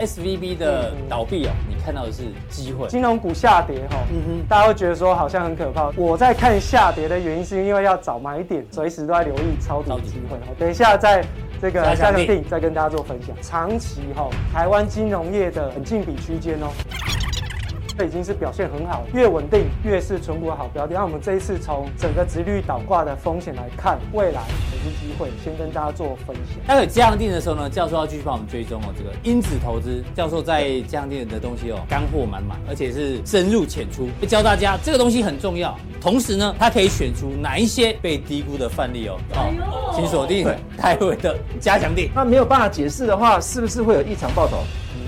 [0.00, 2.88] SVB 的倒闭哦，你看到的是机会。
[2.88, 5.90] 金融股下跌哈，嗯哼，大家会觉得说好像很可怕。
[5.96, 10.38] 我在看下跌的原因，是因为要找买点，随时都在留意抄底机会。
[10.58, 11.22] 等一下在
[11.60, 13.36] 这个加强錠再跟大家做分享。
[13.42, 16.68] 长期哈，台湾金融业的很净比区间哦。
[18.00, 20.94] 这已经是表现很好，越稳定越是存股的好标的。
[20.94, 24.40] 那我们这一次从整个直率倒挂的风险来看，未来
[24.70, 26.56] 投资机会，先跟大家做分享。
[26.66, 28.86] 待会加强定的时候呢，教授要继续帮我们追踪哦。
[28.96, 35.76] 这个因子投资教授在加强定的东西哦，干货满满，而且是深入浅出，会教大家这个东西很重要。
[36.00, 39.18] 同时呢，它可以选出哪一些被低估的范例哦。
[39.34, 39.50] 好，
[39.94, 40.48] 请锁定
[40.78, 42.10] 待会的加强定。
[42.14, 44.56] 那没有办法解释的话，是不是会有异常报酬？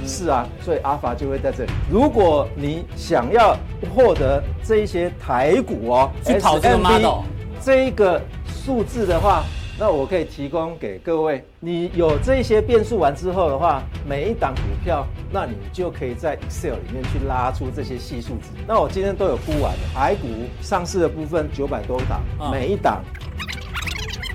[0.06, 1.70] 是啊，所以阿法就会在这里。
[1.90, 3.56] 如果你想要
[3.94, 7.22] 获得这一些台股哦，去跑这个 model
[7.60, 9.44] 这一个数字的话，
[9.78, 11.44] 那我可以提供给各位。
[11.60, 18.48] 你有这一些变数完之后的话，每一档股票，那你就可以在 Excel 里面去拉出这些系数值。
[18.66, 20.28] 那我今天都有估完了，台股
[20.60, 22.20] 上市的部分九百多档，
[22.50, 23.02] 每一档。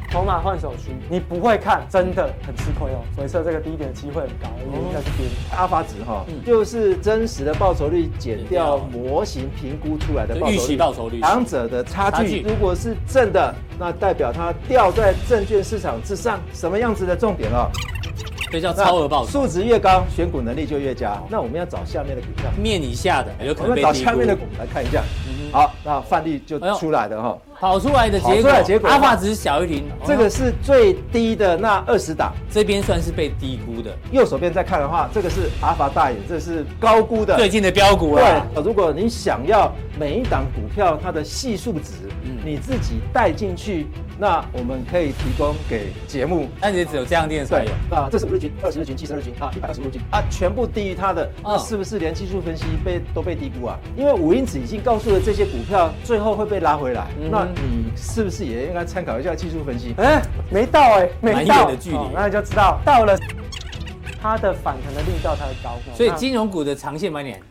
[0.09, 3.03] 筹码换手区，你不会看，真的很吃亏哦。
[3.16, 5.27] 所以说这个低点的机会很高，因为应该是跌。
[5.55, 12.41] 阿法值哈，就是真实的报酬率减掉模型评估出来的报酬率，报酬率，两者的差距。
[12.41, 17.69] 如果是正的，那代表它掉在证券市场之上，什么样子的重点哦？
[18.50, 21.22] 这叫超额报酬，数值越高，选股能力就越佳。
[21.30, 25.03] 那我们要找下面的股票，面以下的，有可能我们找下面的股来看一下。
[25.52, 27.38] 好，那范例就出来了哈。
[27.59, 33.91] 跑出来的结果，结果阿法值小于零，这个是最低的那二十档，这边算是被低估的。
[34.11, 37.35] 右手边再看的话，这个是阿法大眼，这是高估的。
[37.35, 38.47] 最近的标股啊。
[38.53, 41.94] 对，如果你想要每一档股票它的系数值，
[42.45, 43.88] 你自己带进去，
[44.19, 46.47] 那我们可以提供给节目。
[46.61, 48.08] 那你只有这样电视才有啊？
[48.11, 53.80] 这是五日均、二十日均、七十日均啊，一百二十日均啊，全部低于它的，那是不是连技术分析被都被低估啊？
[53.97, 58.28] 因为五因子已经告诉了这些股票最后会被拉回来，那你是。
[58.28, 59.94] 不是也应该参考一下技术分析？
[59.97, 60.22] 哎，
[60.52, 63.18] 没到哎，没到，蛮远的距离，那你就知道到了，
[64.22, 65.78] 它的反弹的力道才会高。
[65.96, 67.41] 所以金融股的长线买点，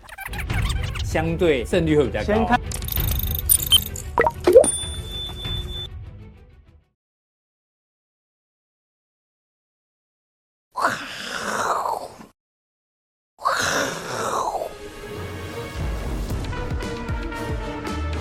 [1.03, 2.57] 相对胜率会比较高。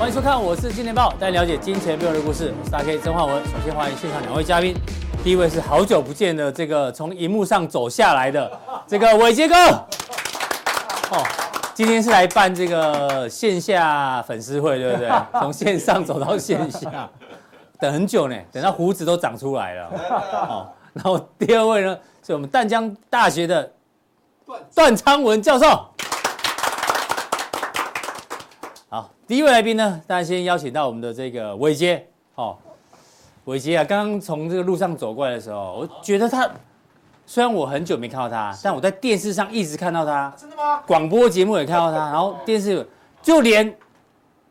[0.06, 2.54] 欢迎收看，我是金钱豹，带你了解金钱背后的故事。
[2.60, 3.44] 我是大 K 曾焕文。
[3.46, 4.76] 首先欢迎现场两位嘉宾，
[5.24, 8.52] 第一位是好久不见的这个从荧幕上走下来的
[8.86, 9.56] 这个伟杰哥。
[9.56, 11.26] 哦，
[11.74, 15.10] 今天是来办这个线下粉丝会，对不对？
[15.40, 17.10] 从线上走到线下，
[17.80, 19.90] 等很久呢，等到胡子都长出来了。
[20.48, 23.74] 哦，然后第二位呢，是我们淡江大学的
[24.76, 25.84] 段昌文教授。
[29.28, 32.56] 第一位来宾呢，大家先邀请到我们的这个伟捷，哦，
[33.46, 36.48] 伟杰啊，刚刚从这个路上走过来的时候，我觉得他
[37.26, 40.78] 虽然我很久没看到他，但我在电视上一直看到他，真的吗？
[40.86, 42.88] 广播节目也看到他，然后电视
[43.24, 43.76] 就连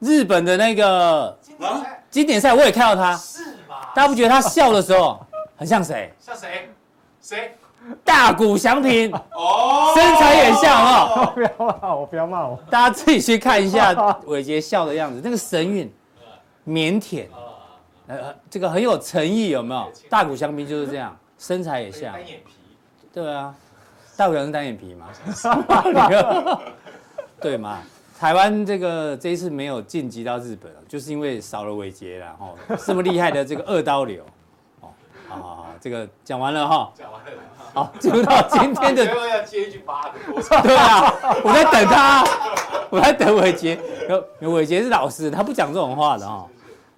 [0.01, 1.39] 日本的那个
[2.11, 3.77] 经典赛我也看到他，是吗？
[3.95, 5.25] 大家不觉得他笑的时候
[5.57, 6.13] 很像谁？
[6.19, 6.69] 像谁？
[7.21, 7.57] 谁？
[8.05, 13.93] 大谷翔平哦，身材也像哈， 不要骂我，不要骂我，大家自己去看一下
[14.27, 15.93] 伟杰笑的样子，那个神韵、
[16.67, 17.27] 腼腆，
[18.07, 19.93] 呃，这个很有诚意，有没有？
[20.09, 22.55] 大谷翔平就是这样，身材也像，单眼皮，
[23.13, 23.55] 对啊，
[24.17, 25.07] 大谷翔平单眼皮嘛，
[27.41, 27.79] 对嘛？
[28.19, 32.55] 台湾这个这一次没有晋级到日本，就是因为少了伟杰了哦，
[32.87, 34.27] 这么厉害的这个二刀流，哦，
[35.35, 37.31] 好好好，这个讲完了哈，讲完了。
[37.73, 39.05] 好，进入到今天的。
[39.05, 40.13] 要接一句妈的。
[40.63, 41.13] 对啊，
[41.43, 42.25] 我在等他，
[42.89, 43.79] 我在等伟杰。
[44.41, 46.47] 有伟杰是老师，他不讲这种话的哈。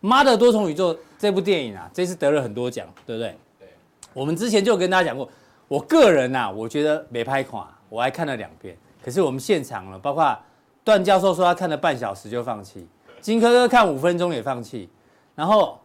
[0.00, 3.36] 妈的多重宇宙这部电影啊，这次得了很多奖，对不对？
[3.58, 3.68] 对。
[4.12, 5.28] 我们之前就跟大家讲过，
[5.66, 8.76] 我个人呐、啊，我觉得没拍垮，我还看了两遍。
[9.02, 10.36] 可是我们现场了，包括
[10.84, 12.86] 段教授说他看了半小时就放弃，
[13.20, 14.90] 金科哥看五分钟也放弃，
[15.34, 15.80] 然后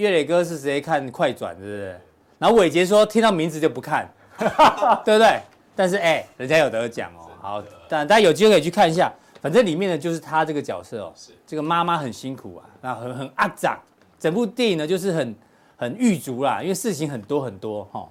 [0.00, 1.94] 岳磊哥是直接看快转，对不对？
[2.38, 4.10] 然后伟杰说听到名字就不看，
[5.04, 5.40] 对不对？
[5.76, 7.28] 但是哎，人家有得奖哦。
[7.38, 9.12] 好，但大家有机会可以去看一下。
[9.42, 11.12] 反正里面呢就是他这个角色哦，
[11.46, 13.78] 这个妈妈很辛苦啊，那很很阿长。
[14.18, 15.34] 整部电影呢就是很
[15.76, 18.08] 很狱卒啦，因为事情很多很多哈。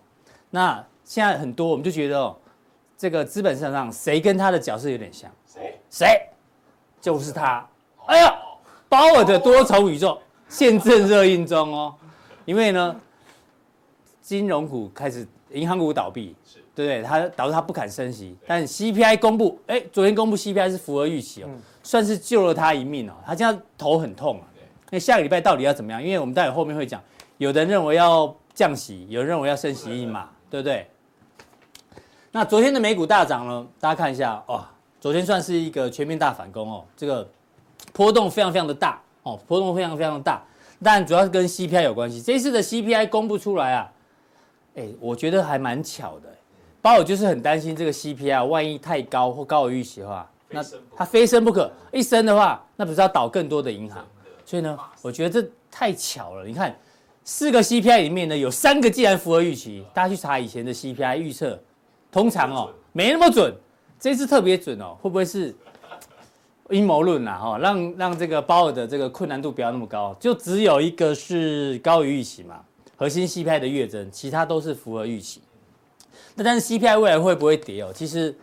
[0.51, 2.35] 那现在很多我们就觉得哦，
[2.95, 5.29] 这个资本市场上谁跟他的角色有点像？
[5.47, 5.79] 谁？
[5.89, 6.29] 谁？
[7.01, 7.67] 就是他。
[8.05, 8.35] 哎呀，
[8.87, 11.95] 鲍尔的多重宇宙现正热映中哦，
[12.43, 12.99] 因为呢。
[14.21, 17.09] 金融股开始，银行股倒闭，是对对不对？
[17.09, 18.37] 它导致它不敢升息。
[18.45, 21.49] 但 CPI 公布，哎，昨天公布 CPI 是符合预期哦，
[21.81, 23.13] 算是救了他一命哦。
[23.25, 24.45] 他现在头很痛啊。
[24.91, 25.99] 那下个礼拜到底要怎么样？
[25.99, 27.01] 因为我们待会后面会讲，
[27.39, 30.87] 有的人认为要降息，有人认为要升息一码，对不对？
[32.31, 33.67] 那昨天的美股大涨呢？
[33.79, 34.63] 大家看一下哦，
[35.01, 37.27] 昨天算是一个全面大反攻哦，这个
[37.93, 40.41] 波动非常非常的大哦，波动非常非常的大，
[40.83, 42.21] 但主要是跟 CPI 有关系。
[42.21, 43.91] 这一次的 CPI 公布出来啊，
[44.75, 46.29] 哎，我觉得还蛮巧的。
[46.81, 50.63] 包尔就是很担心这个 CPI 万一太高或高于预期的话，那
[50.95, 54.05] 它非升不可，一升的话，那不是要倒更多的银行？
[54.45, 56.45] 所以呢，我觉得这太巧了。
[56.45, 56.73] 你看，
[57.23, 61.59] 四个 CPI 里面呢，有三个既然符合预期，大家去查以前的 CPI 预测。
[62.11, 63.53] 通常哦，没那么准，
[63.99, 65.53] 这次特别准哦，会不会是
[66.69, 67.37] 阴谋论呐？
[67.37, 72.61] 哈，让让这个鲍尔的这个困难度不要那么高，就只有一个是高于预期嘛，
[72.95, 75.41] 核心 CPI 的月增，其他都是符合预期。
[76.35, 77.91] 那但是 CPI 未来会不会跌哦？
[77.93, 78.33] 其实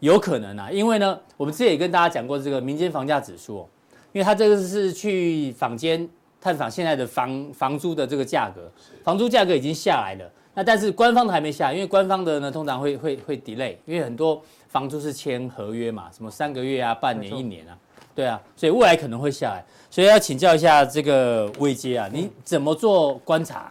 [0.00, 3.68] 有可能啊，因为呢，我们之前也跟大家讲过这个民间房价指数，
[4.12, 6.08] 因为它这个是去坊间
[6.40, 8.70] 探访现在的房房租的这个价格，
[9.04, 10.30] 房租价格已经下来了。
[10.58, 17.76] 那但是官方的还没下，因为官方的呢通常会会会 delay，因为很多房租是签合约嘛，什么三个月啊、半年、一年啊，
[18.14, 23.70] 对啊，所以未来可能会下来，所以要请教一下这个伟捷啊，你怎么做观察？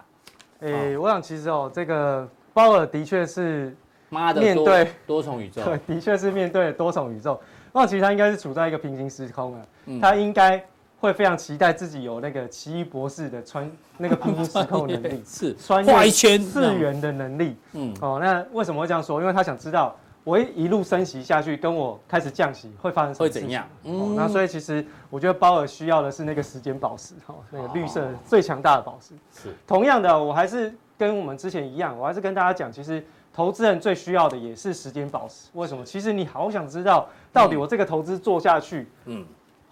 [0.59, 3.75] 诶、欸，我想其实哦，这个鲍尔的确是
[4.09, 7.41] 妈的面对 多重宇宙，对，的确是面对多重宇宙，
[7.71, 9.65] 我想其实他应该是处在一个平行时空啊，
[9.99, 10.63] 他应该。
[10.99, 16.09] 会非常期待自己有那个奇异博士的穿那个平行时空能力， 是穿越
[16.39, 17.55] 次元的能力。
[17.73, 19.19] 嗯，哦，那为什么会这样说？
[19.21, 23.41] 因为他想知道我一一路升息下去，跟我开始降息会发生什么事情？
[23.43, 23.67] 会怎样？
[23.83, 29.13] 嗯、哦，那所以其实我觉得鲍尔需要的是那个时间宝石，哈、哦，那个绿色最强大的宝石。
[29.31, 35.49] 是，同样的，我还是跟我们之前一样，我还是跟大家讲，其实投资人最需要的也是时间宝石。
[35.53, 35.85] 为什么？
[35.85, 39.23] 其实你好想知道，到底我这个投资做下去，嗯。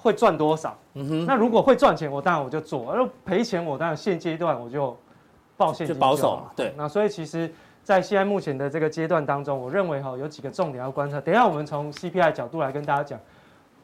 [0.03, 0.77] 嗯会赚多少？
[0.95, 4.95] 嗯哼，那如果会赚钱，我当然我就做；而赔钱，我当然现阶段我就
[5.55, 6.51] 抱现金就保守嘛。
[6.57, 7.49] 对，那所以其实，
[7.85, 11.21] 在现在目前的这个阶段当中，我认为哈有几个重点要观察。
[11.21, 13.17] 等一下我们从 CPI 角度来跟大家讲，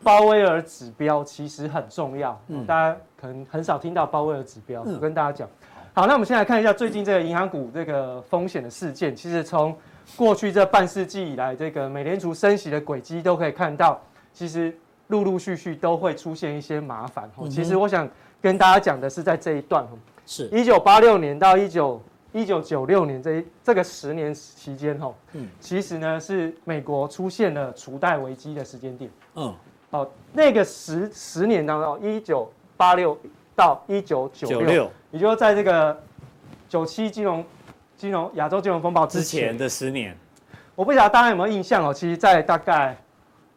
[0.03, 2.37] 鲍威尔指标其实很重要。
[2.49, 5.47] 嗯，大家可能很少听到鲍威尔指标，我跟大家讲。
[5.93, 9.15] 好，那我们先来看一下最近这个银行股这个风险的事件。
[9.15, 9.73] 其实从
[10.17, 14.01] 过去这半世纪以来，这个美联储升息的轨迹都可以看到，
[14.33, 14.77] 其实。
[15.09, 17.29] 陆陆续续都会出现一些麻烦。
[17.49, 18.07] 其实我想
[18.41, 19.85] 跟大家讲的是，在这一段，
[20.25, 22.01] 是一九八六年到一九
[22.31, 29.09] 一九九六年这一这个十年期间，哈，嗯，其实呢是美国出现了储贷危机的时间点。
[29.33, 29.53] 嗯，
[29.89, 33.17] 哦，那个十十年当中，一九八六
[33.55, 35.99] 到一九九六，也就是在这个
[36.67, 37.43] 九七金融
[37.97, 40.15] 金融亚洲金融风暴之前，之前的十年，
[40.75, 41.91] 我不晓得大家有没有印象哦。
[41.91, 42.95] 其实，在大概。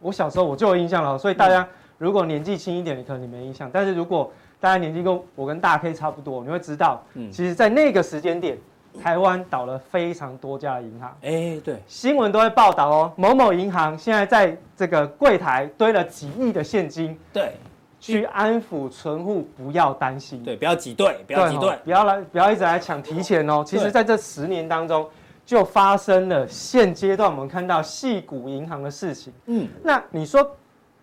[0.02, 1.66] 我小时候我就有印象了，所以大家
[1.96, 3.70] 如果年纪轻一点，你可能你没印象。
[3.72, 8.58] 但是如果大家年纪跟我跟大 K 差不多，你会知道，嗯，其实，在那个时间点，
[9.02, 11.16] 台湾倒了非常多家的银行。
[11.22, 17.52] 哎，对，新闻都会报道哦，某某银行现在在这个柜台堆了几亿的现金，对，
[18.00, 23.62] 去安抚存户，不要担心，对，不要挤兑，不要挤兑，不要来，不要一直来抢提钱哦。
[23.64, 25.08] 其实，在这十年当中。
[25.44, 29.32] 就发生了现阶段我们看到细股银行的事情。
[29.46, 30.48] 嗯，那你说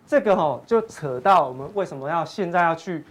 [0.07, 3.03] 这个吼，就扯到我们为什么要现在要去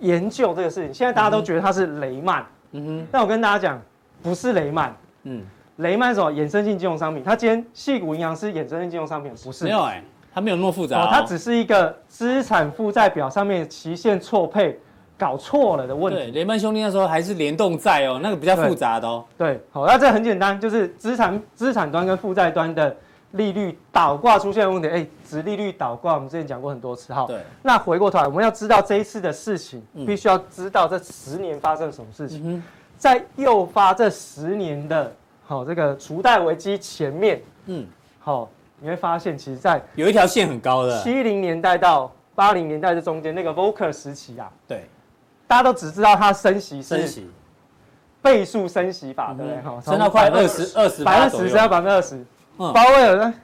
[0.00, 0.94] 研究这个事情？
[0.94, 2.46] 现在大家都觉得它是雷曼。
[2.72, 3.06] 嗯哼。
[3.10, 3.82] 但我跟大家讲，
[4.22, 4.94] 不是雷曼。
[5.24, 5.44] 嗯。
[5.76, 6.30] 雷曼是什么？
[6.30, 7.24] 衍生性金融商品。
[7.24, 9.64] 它今天细股银行是衍生性金融商品，不是？
[9.64, 11.00] 没有哎，它没有那么复杂。
[11.02, 14.78] 哦，它只是一个资产负债表上面期限错配。
[15.18, 16.18] 搞错了的问题。
[16.18, 19.24] 对，雷曼兄弟那时候还是联动债哦，那个比较复杂的哦。
[19.38, 22.94] 对，好，那这很简单，就是资产资产端跟负债端的
[23.32, 24.88] 利率倒挂出现问题。
[24.88, 27.12] 哎，值利率倒挂，我们之前讲过很多次。
[27.12, 27.40] 好，对。
[27.62, 32.42] 那回过头来，我们要知道这一次的事情，必须要知道这十年发生什么事情。
[32.44, 32.62] 嗯、
[32.96, 35.12] 在诱发这十年的，
[35.44, 37.86] 好这个储贷危机前面，嗯，
[38.20, 38.48] 好，
[38.80, 44.84] 你会发现，其实，在有一条线很高的，七零年代到八零年代的中间那个 Volcker 时期啊，对。
[45.46, 47.30] 大家都只知道它升息升息
[48.20, 49.62] 倍数升息法，对不对？
[49.62, 52.16] 哈，升到快二十二十，百分之十升到百分之二十。
[52.58, 53.34] 嗯，鲍威尔呢？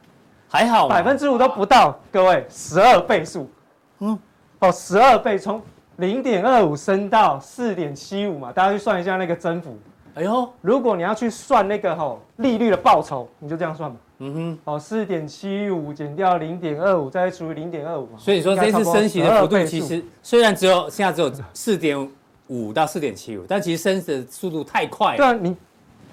[0.49, 1.99] 还好，百分之五都不到。
[2.11, 3.49] 各位，十二倍数。
[4.00, 4.18] 嗯，
[4.59, 5.62] 哦，十二倍，从
[5.97, 9.78] 零点二五升到四点七五嘛，大家去算一下那个增幅。
[10.14, 13.97] 哎呦，如果你要去算那个吼利率的报酬，你就这样算嘛。
[14.19, 18.19] 嗯哼，哦，四点七五减掉零点二五，再除以零点二五嘛。
[18.19, 22.09] 所以说这次升息的幅度其实虽然只有现在只有四点
[22.47, 25.16] 五到四点七五，但其实升的速度太快了。
[25.16, 25.57] 对啊，你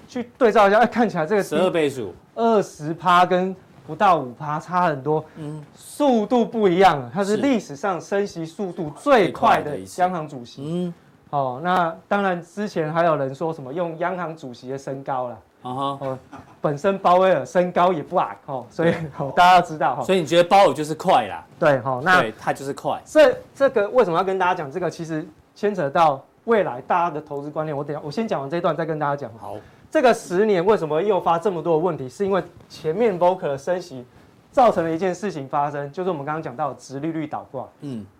[0.08, 3.54] 去对照一下，哎看起来这个十二倍数，二十趴跟
[3.86, 10.94] 不到五趴差很多，嗯，速度不一样了，它是历史上升息速度最快的央行主席，嗯，
[11.30, 15.38] 哦，那当然之前还有人说什么用央行主席的身高了。
[15.62, 16.18] 啊哈，哦，
[16.58, 20.02] 本身鲍威尔身高也不矮哦，所以哦， 大家要知道哈。
[20.02, 21.44] 所以你觉得鲍尔就是快啦？
[21.58, 22.98] 对，好，那他就是快。
[23.04, 24.90] 这这个为什么要跟大家讲这个？
[24.90, 25.22] 其实
[25.54, 27.76] 牵扯到未来大家的投资观念。
[27.76, 29.30] 我等下我先讲完这一段，再跟大家讲。
[29.38, 29.56] 好，
[29.90, 32.08] 这个十年为什么会诱发这么多的问题？
[32.08, 34.02] 是因为前面 Volcker 的升息
[34.50, 37.68] 造成了一件事情发生，就是我们刚刚讲到的殖利率倒挂。
[37.82, 38.19] 嗯，好，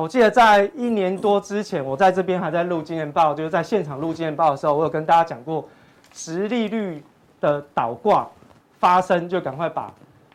[0.00, 5.66] 我记得在一年多之前，我在这边还在录经验报，就是在现场录经验报的时候，我有跟大家讲过。
[6.14, 7.02] 殖利率
[7.40, 8.28] 的倒挂
[8.78, 9.90] 发生，就赶快把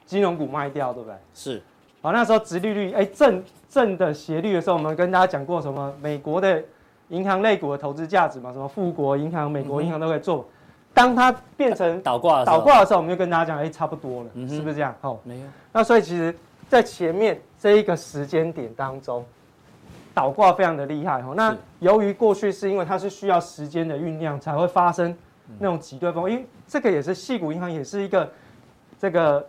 [0.07, 1.15] 金融股卖掉，对不对？
[1.35, 1.61] 是。
[2.01, 5.93] 好，那时候殖利率哎正正的斜率的时候，我们跟大家讲过什么？
[6.01, 6.63] 美国的
[7.09, 10.43] 银行类股的投资价值嘛，什么富国银行、美国银行都可以做。
[10.95, 14.95] 当它变成倒挂倒挂的时候，我们就跟大家讲，哎，差不多了，是不是这样？
[14.99, 15.45] 好，没有。
[15.71, 16.35] 那所以其实，
[16.67, 19.23] 在前面这一个时间点当中，
[20.17, 21.23] 倒挂非常的厉害。
[21.35, 25.15] 那由于过去是因为它是需要时间的酝酿才会发生。
[25.59, 28.29] 那种挤兑风，因为这个也是矽谷银行也是一个
[28.99, 29.47] 这个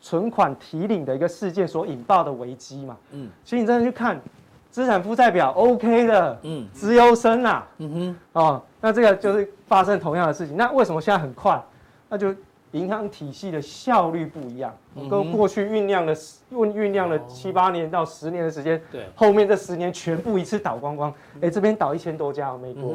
[0.00, 2.96] 存款提领的一个事件所引爆的危机嘛。
[3.12, 4.20] 嗯，其实你真的去看
[4.68, 10.56] 资产负债表，OK 的，嗯，资优生啊，嗯哼，哦，那这个就是发生同样的事情。
[10.56, 11.62] 那为什么现在很快？
[12.08, 12.34] 那就
[12.72, 14.74] 银行体系的效率不一样，
[15.08, 21.12] 跟过去酝酿的酝酝酿了七八年到十年的时间，对，后面这十年全部一次倒光光。
[21.40, 22.94] 哎，这边倒一千多家，美国。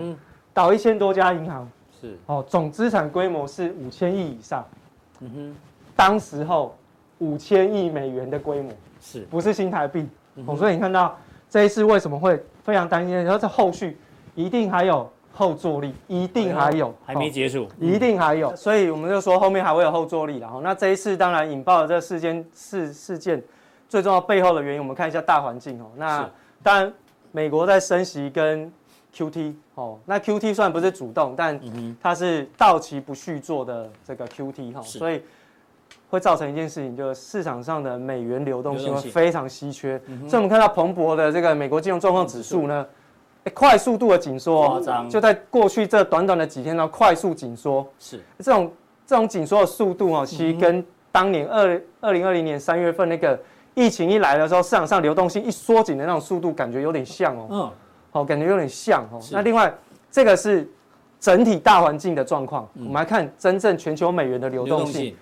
[0.54, 1.68] 倒一千多家银行。
[2.00, 2.16] 是。
[2.28, 4.64] 哦，总资产规模是五千亿以上，
[5.22, 5.56] 嗯哼，
[5.96, 6.76] 当时候
[7.18, 9.22] 五千亿美元的规模，是。
[9.22, 10.08] 不是新台币？
[10.58, 11.18] 所以你看到
[11.50, 13.16] 这一次为什么会非常担心？
[13.24, 13.98] 然后这后续
[14.36, 20.38] 一定还有后坐力，一定还有，还没结束，哦、一定还有，所以我们就说后面还会有后坐力。
[20.38, 23.44] 然后那这一次当然引爆了这个事件事事件
[23.90, 25.88] 最重要背后的原因，我们看一下大环境哦。
[25.98, 26.30] 那
[26.62, 26.94] 当然
[27.32, 28.72] 美国在升息跟。
[29.16, 31.60] Q T 哦，那 Q T 虽然不是主动，但
[32.02, 35.22] 它是到期不续做的这个 Q T 哈，所以
[36.10, 40.02] 会造成一件事情，就是市场上的美元流动性会非常稀缺。
[40.28, 42.84] 所以我们看到彭博的这个美国金融状况指数呢，
[43.52, 47.86] 快速度的紧缩，就在过去这短短的几天呢，快速紧缩。
[48.00, 48.72] 是这种
[49.06, 53.40] 这种紧缩的速度哦，其实跟当年二二零二零年三月份那个
[53.74, 57.48] 疫情一来的时候，市场上流动性一缩紧的那种速度，感觉有点像哦。
[57.50, 57.72] 嗯。
[58.12, 59.20] 好，感觉有点像哦。
[59.32, 59.74] 那另外，
[60.12, 60.70] 这个是
[61.20, 62.70] 整体大环境的状况。
[62.76, 65.16] 我们来看真正全球美元的流动性，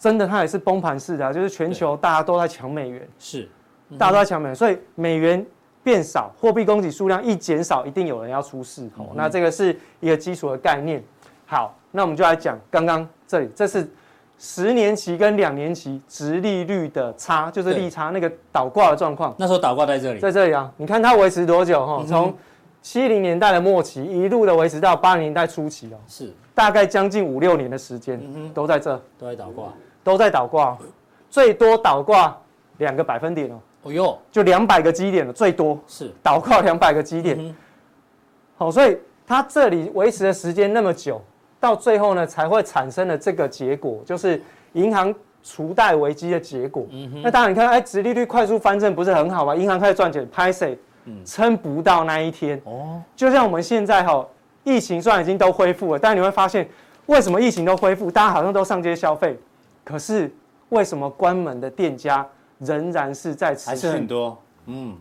[0.00, 3.48] 真的它也是崩盘式的啊，就是全球大家都在抢美元，是，
[3.96, 5.46] 大家都在抢美元，所以美元
[5.88, 8.86] 变少，货币供给数量一减少，一定有人要出事。
[8.98, 11.02] 哦，那这个是一个基础的概念。
[11.46, 13.88] 好，那我们就来讲刚刚这里，这是
[14.38, 19.34] 十年期跟两年期殖利率的差，就是利差那个倒挂的状况。
[19.38, 21.86] 那时候倒挂在这里，在这里啊，你看它维持多久？
[21.86, 22.36] 哈，从
[22.82, 28.20] 七零年代的末期一路的维持到八零年代初期哦，是大概将近五六年的时间，
[28.52, 29.72] 都在这，都在倒挂，
[30.04, 30.76] 都在倒挂，
[31.30, 32.36] 最多倒挂
[32.76, 33.58] 两个百分点哦。
[33.88, 37.54] 哦哟，就两百个基点了，最多是倒挂两百个基点。
[38.56, 41.22] 好，所以它这里维持的时间那么久。
[41.60, 44.40] 到最后呢，才会产生了这个结果，就是
[44.74, 46.86] 银行除贷危机的结果。
[46.90, 49.56] 嗯、那当然，你看，哎，殖利率快速翻正不是很好吗？
[49.56, 50.78] 银行开始赚钱，拍谁，
[51.24, 52.60] 撑不到那一天。
[52.64, 54.24] 哦，就像我们现在哈，
[54.62, 56.68] 疫情虽然已经都恢复了，但你会发现，
[57.06, 59.36] 为什么疫情都恢复，大家好像都上街消费，
[59.82, 60.32] 可是
[60.68, 62.24] 为什么关门的店家
[62.58, 63.66] 仍然是在持续？
[63.70, 64.96] 还是很多，嗯，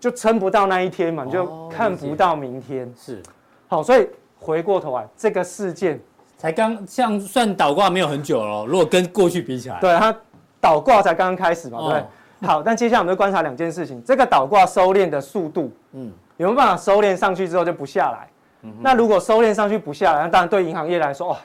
[0.00, 2.92] 就撑不到那一天嘛，你就看不到明天。
[2.96, 3.22] 是，
[3.68, 4.08] 好，所以。
[4.44, 6.00] 回过头来，这个事件
[6.36, 8.66] 才刚像算倒挂没有很久了。
[8.66, 10.12] 如果跟过去比起来，对它
[10.60, 12.48] 倒挂才刚刚开始嘛，对不对？
[12.48, 18.28] 好，但接下来我们就观察两件事情：这个倒挂收敛的速度，嗯，有没有办法收敛上去之后就不下来？
[18.62, 21.38] 嗯，那如果收敛上去不下来，那当然对银行业来说，哇，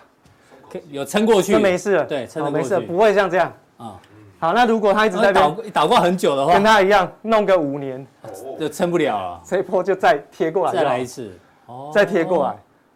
[0.90, 2.04] 有撑过去，就没事了。
[2.04, 4.00] 对，撑过去，没事，不会像这样啊。
[4.40, 8.06] 好，那如果他一直在倒倒挂很久的话，跟他一样弄个五年，
[8.60, 9.42] 就撑不了了。
[9.44, 11.32] 这一波就再贴过来，再来一次，
[11.66, 12.56] 哦，再贴过来。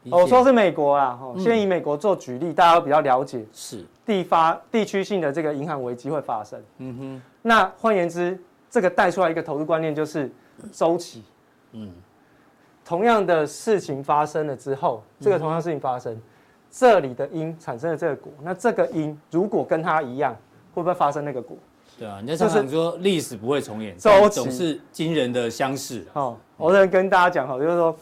[0.09, 3.85] 我说是美国啦，先以美国做举例，大家都比较了解，是。
[4.05, 6.61] 地发地区性的这个银行危机会发生。
[6.79, 10.31] 嗯哼，那换言之，这个带出来一个投资观念就是
[10.71, 11.23] 周期。
[11.73, 11.91] 嗯，
[12.83, 16.19] 同样的事情发生了之后，这个同样事情发生，
[16.69, 20.35] 这里的因产生了这个果，那这个因如果跟它一样，
[20.73, 21.57] 会不会发生那个股？
[21.99, 26.05] 对啊，你在常说历史不会重演，周期总是惊人的相似。
[26.13, 27.95] 好，我在跟大家讲哈，就是说。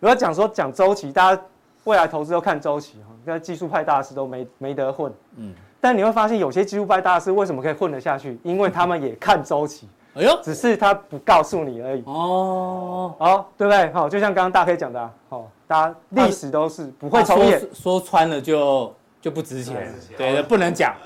[0.00, 1.42] 如果讲说讲周期，大家
[1.84, 5.12] 未来投资都看周期哈，那技术派大师都没没得混。
[5.36, 8.36] 嗯，但你会发现有些技术派大师为什么可以混得下去？
[8.42, 9.88] 因为他们也看周期。
[10.14, 12.02] 哎呦，只是他不告诉你而已。
[12.04, 13.92] 哦，好，对不对？
[13.92, 20.96] 好，就像刚刚大 K 讲的，好，大家历史都是不会重演，说穿了就就不值钱，对，不能讲。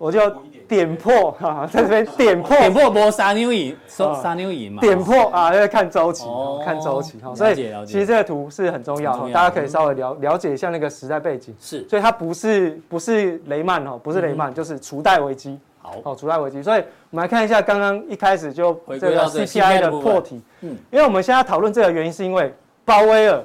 [0.00, 0.30] 我就
[0.66, 4.80] 点破哈，在这边点破，点破波三牛银，三牛银嘛。
[4.80, 6.24] 点破啊，要看周期，
[6.64, 7.34] 看周期哈。
[7.34, 7.54] 所以
[7.84, 11.54] 其实这个图是很重要，大家可以稍微了了解一下那个时代背景。
[11.60, 15.58] 是，所以它不是不是雷曼哦，不是雷曼，就是储贷危机。
[15.82, 16.62] 好，好，储贷危机。
[16.62, 20.40] 所以我们来看一下刚刚一开始就这个 CPI 的破题。
[20.62, 22.54] 嗯，因为我们现在讨论这个原因，是因为
[22.86, 23.44] 鲍威尔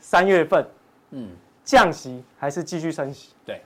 [0.00, 0.66] 三月份，
[1.10, 1.28] 嗯，
[1.62, 3.34] 降息还是继续升息？
[3.44, 3.60] 对。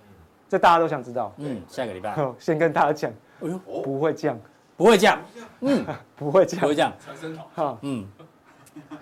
[0.49, 1.33] 这大家都想知道。
[1.39, 2.15] 嗯，下个礼拜。
[2.39, 3.11] 先跟大家讲，
[3.43, 4.39] 哎呦，不会降，
[4.77, 5.19] 不会降，
[5.61, 5.85] 嗯，
[6.17, 6.93] 不会降，不会降。
[7.55, 8.07] 好，嗯，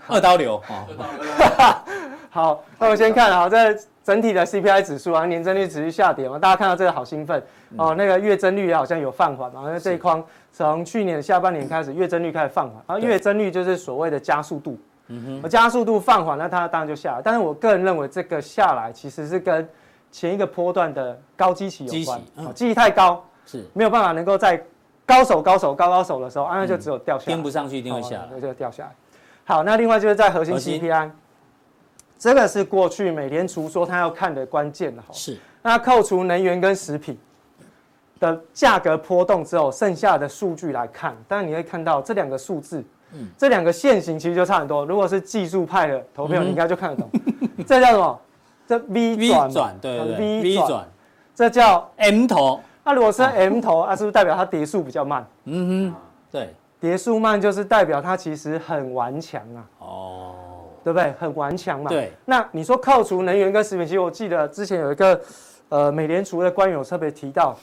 [0.08, 0.60] 二刀流。
[2.30, 7.40] 好，那我们先看啊，这整体的 CPI 指数啊，年增率持续下跌嘛，大家看到这个好兴奋
[7.76, 7.94] 哦。
[7.94, 14.76] 那个月增率好像有放缓嘛，因为这一框从去年下半年开始，月增率开始放缓，然后月增率就是所谓的加速度。
[15.08, 17.20] 嗯哼，加速度放缓，那它当然就下来。
[17.22, 19.68] 但是我个人认为，这个下来其实是跟
[20.14, 22.22] 前一个波段的高基期有关，
[22.54, 23.66] 基期太高是。
[23.72, 24.64] 没有办法能够在
[25.04, 28.94] 高手高手高高手的时候，那就只有掉下来，跟不上去一定会下来，那就掉下来。
[29.44, 31.10] 好，那另外就是在核心 CPI，
[32.16, 35.36] 这个是过去美联储说他要看的关键了，是。
[35.62, 37.18] 那扣除能源跟食品
[38.20, 42.84] 的价格波动之后，剩下的数据来看，当然你会看到这两个数字，
[43.36, 44.86] 这两个线型其实就差很多。
[44.86, 47.10] 如果是技术派的投票，你应该就看得懂，
[47.66, 48.20] 这叫什么？
[48.66, 49.16] 这 V
[49.50, 50.86] 转，对对对，V 转，
[51.34, 52.60] 这叫 M 头。
[52.84, 55.26] 那如果是 M 头，啊，是不是代表它跌速比较慢？
[55.44, 55.94] 嗯哼，
[56.30, 59.64] 对，跌速慢就是代表它其实很顽强啊。
[59.78, 60.34] 哦，
[60.84, 61.12] 对不对？
[61.18, 61.88] 很顽强嘛。
[61.88, 62.12] 对。
[62.26, 65.18] 那你说扣除能源跟食品，其实我记得之前有一个
[65.70, 67.56] 呃美联储的官员有特别提到，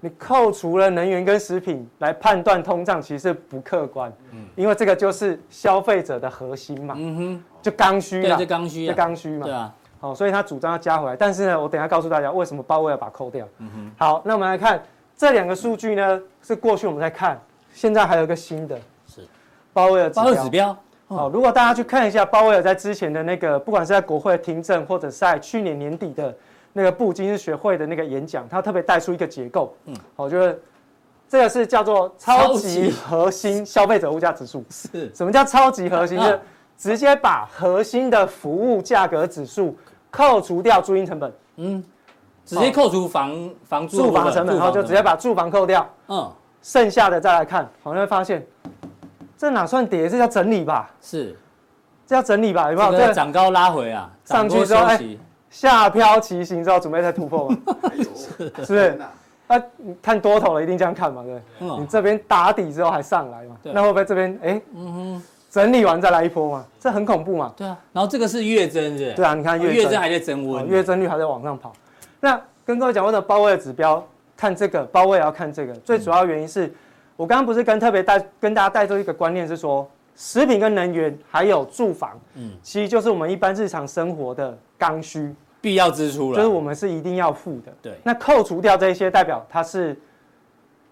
[0.00, 4.12] 你扣除了能源跟食品来判断通胀，其实不客观。
[4.32, 4.44] 嗯。
[4.56, 6.94] 因为这个就是消费者的核心嘛。
[6.98, 7.44] 嗯哼。
[7.62, 8.36] 就刚需啊。
[8.36, 8.86] 对，就刚需。
[8.88, 9.46] 就刚需嘛。
[9.46, 9.72] 对啊。
[10.04, 13.48] 哦，所以他主张要加回来，但是呢，我等一下告诉大家为什么鲍威尔把它扣掉。
[13.56, 13.92] 嗯哼。
[13.96, 14.82] 好，那我们来看
[15.16, 17.40] 这两个数据呢，是过去我们在看，
[17.72, 19.26] 现在还有一个新的，是
[19.72, 20.22] 鲍威尔指标。
[20.22, 20.76] 鲍威尔指标。
[21.08, 26.34] 哦，如果大家去看一下鲍威尔在之前的那个，不管是在国会听证，或者是在去年年底的
[26.74, 29.74] 那个布金斯学会的那个演讲，他特别带出一个结构。
[29.86, 29.96] 嗯。
[30.16, 30.62] 好，就是
[31.30, 34.62] 这个是叫做超级核心消费者物价指数。
[34.68, 35.10] 是。
[35.14, 36.18] 什么叫超级核心？
[36.18, 36.40] 就是
[36.76, 39.74] 直接把核心的服务价格指数。
[40.16, 41.84] 扣除掉租金成本，嗯，
[42.44, 46.30] 直接扣除房房住房成本，然后就直接把住房扣掉，嗯，
[46.62, 48.46] 剩下的再来看，好，你会发现
[49.36, 50.08] 这哪算跌？
[50.08, 50.88] 这叫整理吧？
[51.02, 51.36] 是，
[52.06, 52.70] 这叫整理吧？
[52.70, 52.92] 有没有？
[52.92, 55.00] 这涨高拉回啊，上去之后，哎，
[55.50, 57.56] 下飘骑行之后准备再突破嘛？
[58.38, 59.00] 是不是？
[59.48, 59.60] 啊，
[60.00, 61.24] 看多头了，一定这样看嘛？
[61.24, 61.42] 对，
[61.80, 63.56] 你这边打底之后还上来嘛？
[63.64, 64.62] 那会不会这边哎？
[64.76, 65.22] 嗯哼。
[65.54, 67.54] 整理完再来一波嘛，这很恐怖嘛。
[67.56, 69.12] 对啊，然后这个是月增是？
[69.12, 71.72] 对啊，你看月月增还在增温，月增率还在往上跑。
[72.18, 74.04] 那跟各位讲，为什么鲍威尔指标
[74.36, 76.74] 看这个，鲍威尔要看这个，最主要原因是
[77.14, 87.72] 我刚刚不是跟特别带跟大家带出一个观念是说，食品跟能源还有住房，嗯，其实就是我们一般日常生活的刚需必要支出了，就是我们是一定要付的。
[87.80, 89.96] 对，那扣除掉这些，代表它是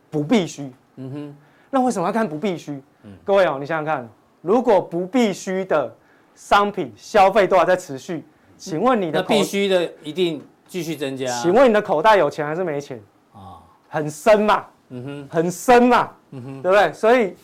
[0.08, 0.72] 不必须。
[0.98, 1.36] 嗯哼，
[1.68, 2.80] 那为什么要看不必须？
[3.02, 4.08] 嗯，各位哦，你想想看。
[4.42, 5.92] 如果不必须的
[6.34, 8.24] 商品消费都还在持续，
[8.58, 11.26] 请问你的必须的一定继续增加？
[11.40, 13.00] 请问你的口袋有钱还是没钱？
[13.32, 16.92] 啊，很深嘛，嗯哼，很深嘛，嗯哼，对不对？
[16.92, 17.34] 所以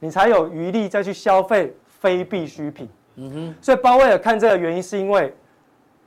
[0.00, 3.54] 你才有余力再去消费非必需品，嗯哼。
[3.62, 5.34] 所以鲍威尔看这个原因是因为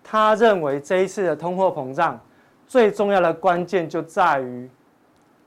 [0.04, 2.20] 他认为这一次的通货膨胀
[2.68, 4.70] 最重要的关键就在于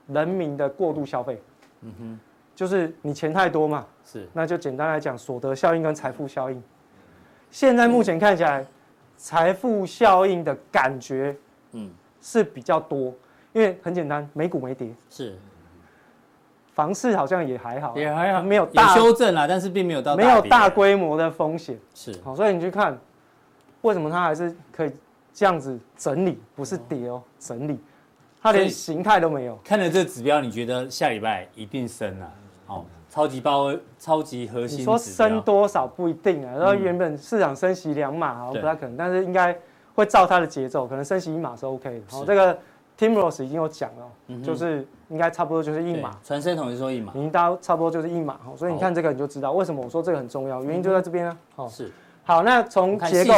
[0.07, 1.41] 人民的过度消费，
[1.81, 2.19] 嗯哼，
[2.59, 3.85] 就是你钱太多嘛。
[4.03, 6.61] 是，那就简单来讲，所得效应跟财富效应。
[7.49, 8.65] 现在目前看起来，
[9.15, 11.33] 财富效应的感觉，
[11.71, 11.89] 嗯，
[12.21, 13.13] 是比较多，
[13.53, 15.37] 因为很简单，美股没跌，是，
[16.73, 22.99] 房市好像也还好，也还好，没有大修正啦，但是并没有到没有大规模的风险，是，好，所以你去看，
[23.83, 24.91] 为什么它还是可以
[25.33, 27.79] 这样子整理，不是跌哦，整理，
[28.41, 29.57] 它连形态都没有。
[29.63, 32.29] 看了这指标，你觉得下礼拜一定升啊？
[32.69, 32.85] 好。
[33.11, 34.81] 超级包，超级核心。
[34.81, 39.57] 你说升多少不一定啊，然后原本市场升息两码，不太可能，但是应该
[39.95, 42.01] 会照它的节奏，可能升息一码是 OK 的。
[42.07, 42.55] 好，这个
[42.99, 46.15] Tim Rose 已经有讲了，就是应该差不多就是一码。
[46.23, 48.37] 传声筒是说一码，已经到差不多就是一码。
[48.45, 51.37] 好，所以你看这个你就知道为什么我说这个很重要，原因就在这边啊。
[51.55, 51.91] 好，是。
[52.23, 53.33] 好，那从结构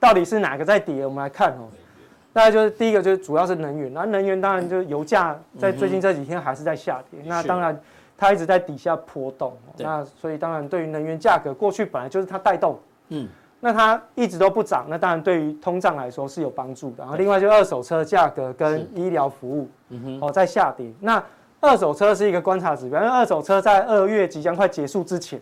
[0.00, 1.06] 到底是哪个在跌？
[1.06, 1.70] 我们来看哦。
[2.32, 7.80] 大概就是第一个就是主要是能源，那能源当然就是油价在最近这几天还是在下跌，那当然
[8.16, 13.28] 它一直在底下波动，那所以当然对于能源价格过去本来就是它带动，嗯，
[13.60, 16.96] 那它一直都不涨，那当然对于通胀来说是有帮助的。
[16.98, 21.22] 然后另外就二手车价格跟医疗服务，嗯哼，哦在下跌，那
[21.60, 25.40] 二手车是一个观察指标，因为二手车在二月即将快结束之前，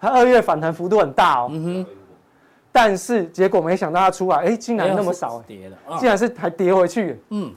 [0.00, 1.86] 它二月反弹幅度很大哦，嗯哼。
[2.72, 7.52] 但是结果没想到它出来，哎，竟然那么少，跌了，竟然是还跌回去，嗯，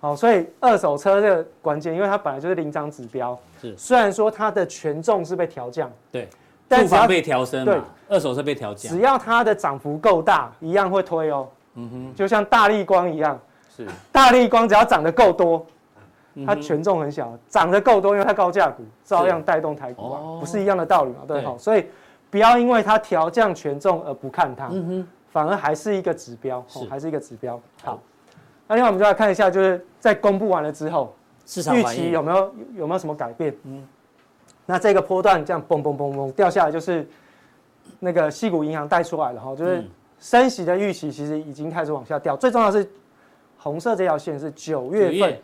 [0.00, 6.28] 好，所以二手车这个关键，因为它本来就是领涨指标，是，虽然说它的权重是被调降，对，
[6.66, 13.38] 但是被调升，对，二手车被调降，只要它的涨幅够大，一样会推哦，嗯哼，就像大立光一样，
[13.76, 15.64] 是，大立光只要涨得够多，
[16.46, 21.86] 它权重很小，涨得够多，因为它高价股，照样带动台股啊，不是一样的道理嘛，对，好，所以。
[22.32, 26.84] 不要因为它调降权重而不看它，嗯哼，反而还是一个指标，是。
[26.84, 27.60] 还是一个指标。
[27.82, 27.98] 好，
[28.70, 31.12] 那另外我们就来看一下，就是在公布完了之后，
[31.44, 33.52] 市场预期有没有有没有什么改变？
[33.64, 33.84] 嗯，
[34.64, 37.04] 那这个波段这样嘣嘣嘣嘣掉下来，就是
[37.98, 39.84] 那个西谷银行带出来了哈，就是
[40.20, 42.36] 升息的预期其实已经开始往下掉。
[42.36, 42.88] 最重要的是
[43.58, 45.36] 红色这条线是九月份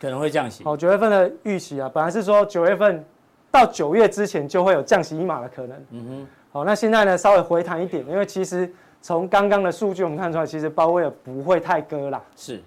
[0.00, 0.62] 可能会降息。
[0.62, 3.04] 好，九月份的预期啊，本来是说九月份。
[3.50, 5.86] 到九月之前就会有降息一码的可能。
[5.90, 6.26] 嗯哼。
[6.52, 12.22] 好，那现在呢，稍微回弹一点，因为其实从刚刚的数据我们看出来，其实鲍威尔不会太割啦。
[12.36, 12.62] 是。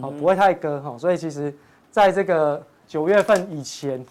[0.00, 1.52] 好，不会太割哈，所以其实
[1.90, 4.04] 在这个九月份以前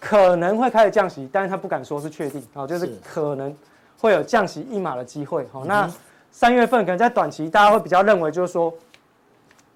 [0.00, 2.42] 可能会开始降息，但是他不敢说是确定。
[2.54, 3.56] 哦，就是可能
[4.00, 5.46] 会有降息一码的机会。
[5.52, 5.88] 好，那
[6.32, 8.74] 三月份可能在短期大家会比较认为就是说，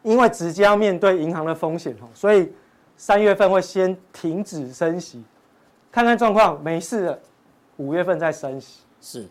[0.03, 2.53] 因为直接要面对银行的风险哈，所以
[2.97, 5.23] 三月份会先停止升息。
[5.93, 7.19] 看看状况，没事了，
[7.77, 9.29] 五月份再升息是，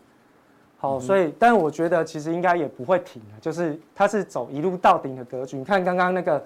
[0.83, 5.55] 好，所以，但我觉得其实应该也不会停啊，就是它是走一路到顶的格局。
[5.55, 6.43] 你看刚刚那个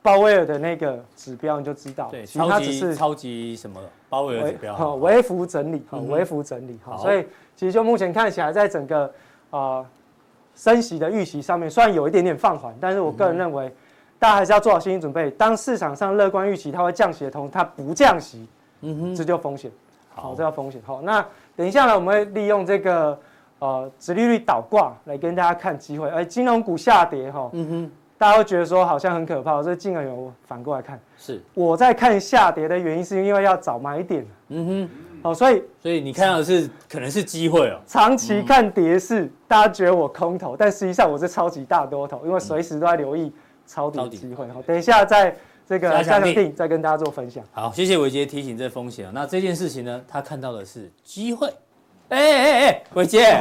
[0.00, 3.78] 鲍威尔的那个指标，你就知道，对，其实它只是超级什么
[4.08, 9.12] 鲍威尔指标，好，微幅整理，好，微幅整理，好，所以其实就目前看起来，在整个
[9.50, 9.84] 呃
[10.54, 13.70] 升息的预期上面，虽然有一点点放缓，但是我个人认为，
[14.18, 18.48] 大家还是要做好心理准备，当市场上乐观预期它会降息的同时，它不降息。
[18.80, 19.70] 嗯哼，这就风险，
[20.14, 20.80] 好，这叫风险。
[20.86, 21.22] 好，那
[21.54, 23.18] 等一下呢，我们会利用这个
[23.58, 26.08] 呃，殖利率倒挂来跟大家看机会。
[26.10, 34.26] 哎，金融股下跌哈，嗯哼，大家会觉得说好像很可怕，这进而有反过来看，是我在看下跌的原因，是因为要找买点。
[34.48, 34.90] 嗯哼，
[35.22, 37.80] 好，所以所以你看到的是可能是机会哦。
[37.86, 43.32] 长期看跌势，大家觉得我空头，但实际上我是超级大多头，因为随时都在留意
[43.66, 44.48] 抄底机会。
[44.48, 45.36] 好，等一下再。
[45.68, 47.44] 这个加强定再跟大家做分享。
[47.52, 49.12] 好，谢谢伟杰提醒这风险。
[49.12, 51.46] 那这件事情呢，他看到的是机会。
[52.08, 53.38] 哎哎哎，伟杰，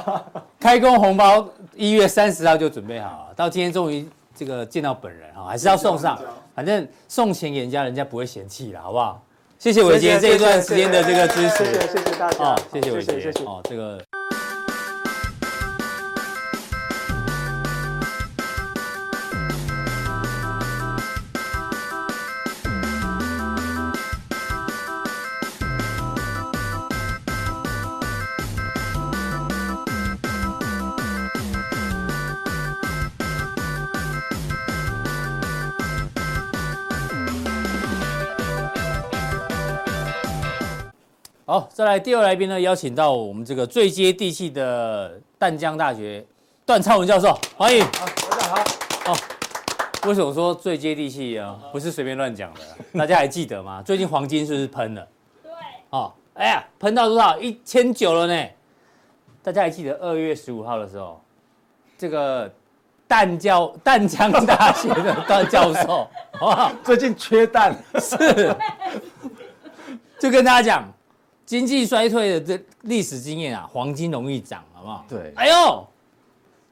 [0.58, 6.18] 开工红包一月三十号就准备好了，到今天终于这个见到本人哈，还是要送上。
[6.54, 9.20] 反正送钱给人家，人家不会嫌弃了，好不好？
[9.58, 12.44] 谢谢伟杰这一段时间的这个支持，谢谢，谢谢大家。
[12.44, 14.00] 哦，谢谢伟杰，谢谢哦，这个。
[41.48, 46.26] 好，再来第二来宾呢，邀请到我们这个最接地气的淡江大学
[46.66, 47.84] 段昌文教授，欢迎。
[47.84, 49.12] 好，大家好。
[49.12, 49.16] 哦，
[50.08, 51.56] 为什么说最接地气啊？
[51.70, 52.60] 不是随便乱讲的，
[52.98, 53.80] 大家还记得吗？
[53.86, 55.06] 最近黄金是不是喷了？
[55.44, 55.52] 对。
[55.90, 57.38] 哦，哎呀，喷到多少？
[57.38, 58.48] 一千九了呢。
[59.40, 61.22] 大家还记得二月十五号的时候，
[61.96, 62.52] 这个
[63.06, 66.72] 淡教淡江大学的段教授，好不好？
[66.82, 68.52] 最近缺蛋，是。
[70.18, 70.92] 就跟大家讲。
[71.46, 75.04] 经济衰退的这历史经验啊，黄金容易涨，好不好？
[75.08, 75.32] 对。
[75.36, 75.86] 哎呦，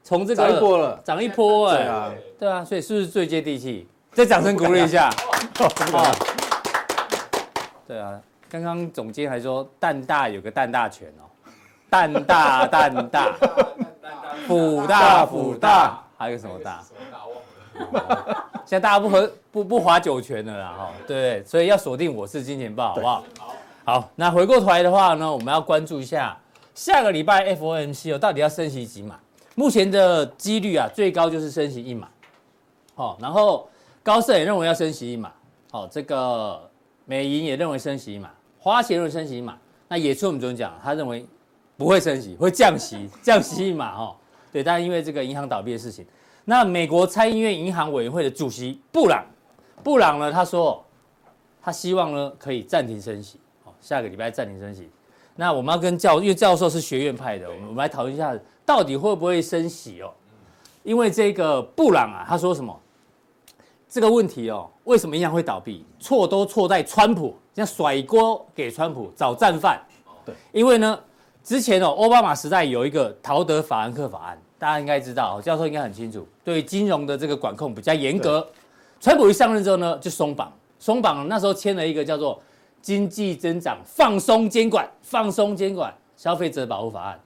[0.03, 1.77] 从这个涨一波了，涨一波哎。
[1.77, 3.87] 对啊，对啊，所以是不是最接地气？
[4.11, 5.09] 再掌声鼓励一下。
[7.87, 11.23] 对啊，刚刚总监还说蛋大有个蛋大权哦，
[11.89, 13.33] 蛋大 蛋大，
[14.45, 16.83] 辅大辅大，还有什么大？
[18.65, 23.23] 现在大家不喝不不划酒泉了啦哈，对，所以要锁定我是金钱豹，好不好？
[23.37, 23.53] 好，
[24.15, 26.37] 那回过头来的话呢，我们要关注一下
[26.73, 29.19] 下个礼拜 FOMC 哦，到底要升息几码？
[29.53, 32.09] 目前的几率啊，最高就是升息一码。
[32.95, 33.69] 好，然后
[34.03, 35.31] 高盛也认为要升息一码。
[35.71, 36.69] 好，这个
[37.05, 39.57] 美银也认为升息一码，花旗认为升息一码。
[39.87, 40.73] 那野村我们怎么讲？
[40.83, 41.25] 他认为
[41.77, 43.95] 不会升息，会降息， 降息一码。
[43.95, 44.15] 哦，
[44.51, 46.05] 对，但是因为这个银行倒闭的事情，
[46.45, 49.23] 那美国参议院银行委员会的主席布朗，
[49.83, 50.83] 布朗呢，他说
[51.61, 53.44] 他希望呢可以暂停升息，哦，
[53.85, 54.89] 下个礼拜暂停升息。
[55.35, 60.11] 那我们要跟教，因为教授是学院派的，我们我们来讨论一下，到底会不会升息哦？
[60.81, 62.75] 因为这个布朗啊，他说什么？
[63.87, 65.85] 这个问题哦，为什么银行会倒闭？
[65.99, 69.79] 错都错在川普，像甩锅给川普找战犯。
[70.25, 70.99] 对，因为呢，
[71.43, 78.47] 之前哦，奥巴马时代有一个陶德法兰克法案，大家应该知道，教授应该很清楚，对金融的这个管控比较严格。
[78.99, 82.41] 川普一上任之后呢，就松绑，松绑那时候签了一个叫做
[82.85, 87.19] 经济增长放松监管、放松监管消费者保护法案。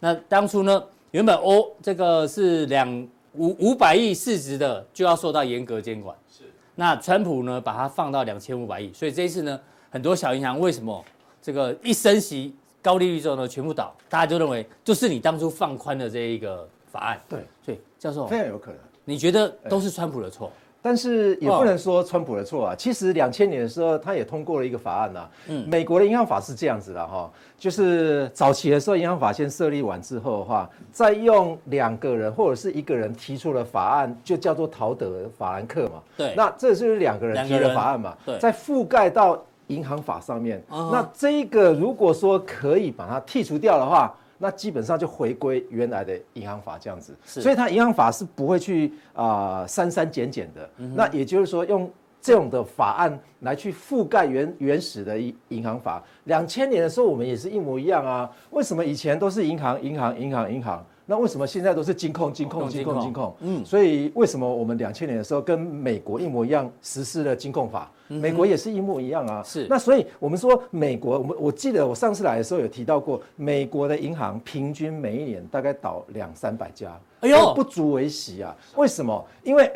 [0.00, 3.08] 那当初呢，原本欧这个是两。
[3.38, 6.44] 五五百亿市值的就要受到严格监管，是。
[6.74, 11.04] 那川普呢，把它放到两千五百亿，所以这一次呢，很多小银行为什么
[11.42, 13.94] 这个一升息高利率之后呢，全部倒？
[14.08, 17.20] 大家就认为就是你当初放宽的这一个法案。
[17.28, 18.80] 对，所以教授非常有可能。
[19.04, 20.50] 你觉得都是川普的错？
[20.86, 22.74] 但是也不能说川普的错啊。
[22.78, 25.28] 其实两千年的时候，他也通过了一个法案呐。
[25.48, 36.00] 嗯，美国的银行法是这样子的哈，就是早期的时候，银行法先设立完之后的话，再用两个人或者是一个人提出了法案，就叫做陶德法兰克嘛。
[36.16, 38.16] 对，那这是两个人提的法案嘛？
[38.24, 40.62] 对，再覆盖到银行法上面。
[40.70, 44.14] 那这一个如果说可以把它剔除掉的话。
[44.38, 50.70] 那基本上就回归原来的银行法这样子，所以它银行法是不会去啊删删减减的。
[50.76, 56.02] 那也就是说，用这种的法案来去覆盖原原始的银银行法。
[56.24, 58.30] 两千年的时候，我们也是一模一样啊。
[58.50, 60.84] 为什么以前都是银行、银行、银行、银行？
[61.08, 63.34] 那为什么现在都是金控、金控、金控、金控？
[63.40, 67.90] 嗯，所以为什么我们两千年的时候跟美国一模一样实施了金控法？
[68.08, 69.42] 美国也是一模一样啊。
[69.44, 69.66] 是。
[69.70, 78.54] 那所以我们说美国，我们我记得我上次来的时候有提到过，美国的银行平均每一年大概倒两三百家，哎呦，不足为奇啊。
[78.74, 79.24] 为什么？
[79.44, 79.72] 因为。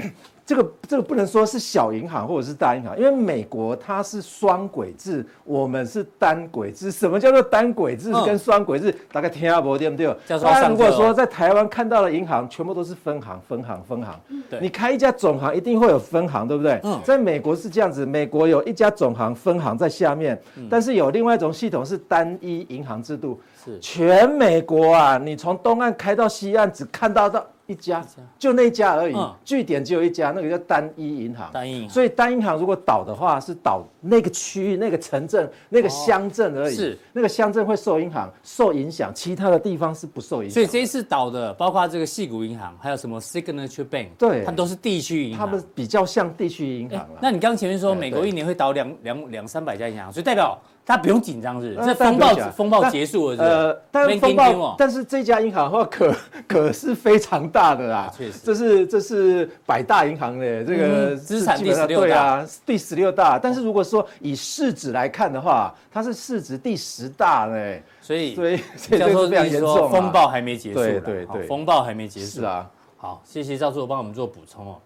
[0.51, 6.91] 这个这个不能说是小银行或者是大银行，因为美国它是双轨制，我们是单轨制。
[6.91, 8.93] 什么叫做单轨制跟双轨制？
[9.13, 10.13] 大概听下不对不对？
[10.27, 14.13] 大家如果说在台湾看到的银行，全部都是分行、分行、分行。
[14.51, 16.81] 对，你开一家总行一定会有分行，对不对？
[16.83, 20.37] 嗯，在美国是这样子，美国有一家总行，分行在下面，
[20.69, 23.41] 但是有另外一种系统是单一银行制度。
[23.65, 27.47] 是，全美国啊，你从东岸开到西岸，只看到到。
[27.71, 28.05] 一家
[28.37, 31.49] 就那一家而已，据点只有一家，那个叫单一银行。
[31.53, 36.75] 单一，所以单一银行如果倒的话，是倒那个区域、那个城镇、那个乡镇而已。
[36.75, 40.55] 是，那个乡镇会受银行受影响，其他的地方是不受影响。
[40.55, 45.47] 所以这一次倒的，包括这个细谷银行，还有什么 Signature Bank，对，它都是地区银行。
[45.47, 47.21] 他们比较像地区银行了。
[47.23, 50.59] 那你刚前面说美国一年会倒两两两三百家银行，所以代表。
[50.91, 56.13] 他不用紧张，是这风暴风暴结束了是，呃，但是风暴，但是这家银行的话可
[56.49, 63.39] 可是非常大的啦，确实，这是这是百大银行的这个资产第十六大，第十六大。
[63.39, 68.59] 但是如果说以市值来看的话，它是市值第十大嘞，所以所以
[68.99, 74.77] 教授 非常严重，风暴还没结束，对对对，风暴还没结束，是啊，好，谢谢教授帮我们做补充哦。